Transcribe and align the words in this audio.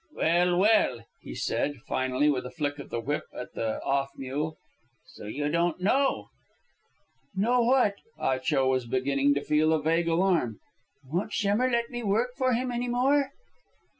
"Well, 0.15 0.57
well," 0.57 1.05
he 1.21 1.35
said 1.35 1.75
finally, 1.87 2.27
with 2.27 2.47
a 2.47 2.49
flick 2.49 2.79
of 2.79 2.89
the 2.89 2.99
whip 2.99 3.25
at 3.37 3.53
the 3.53 3.79
off 3.83 4.09
mule, 4.17 4.57
"so 5.05 5.25
you 5.25 5.47
don't 5.47 5.79
know?" 5.79 6.29
"Know 7.35 7.61
what?" 7.61 7.97
Ah 8.17 8.39
Cho 8.39 8.67
was 8.67 8.87
beginning 8.87 9.35
to 9.35 9.41
feel 9.45 9.71
a 9.71 9.79
vague 9.79 10.07
alarm. 10.07 10.57
"Won't 11.05 11.33
Schemmer 11.33 11.69
let 11.69 11.91
me 11.91 12.01
work 12.01 12.31
for 12.35 12.53
him 12.53 12.71
any 12.71 12.87
more?" 12.87 13.29